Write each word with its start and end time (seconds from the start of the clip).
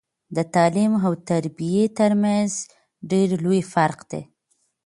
د 0.35 0.37
تعليم 0.53 0.93
او 1.05 1.13
تربيه 1.29 1.85
ترمنځ 1.99 2.51
ډير 3.11 3.29
لوي 3.43 3.61
فرق 3.73 3.99
دی 4.11 4.21